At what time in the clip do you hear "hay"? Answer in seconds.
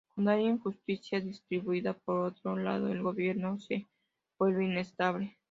0.31-0.47